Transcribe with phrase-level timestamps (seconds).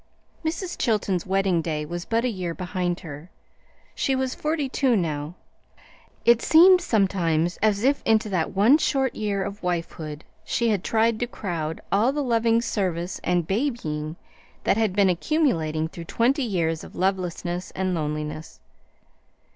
[0.43, 0.79] Mrs.
[0.79, 3.29] Chilton's wedding day was but a year behind her.
[3.93, 5.35] She was forty two now.
[6.25, 11.19] It seemed sometimes as if into that one short year of wifehood she had tried
[11.19, 14.15] to crowd all the loving service and "babying"
[14.63, 18.59] that had been accumulating through twenty years of lovelessness and loneliness.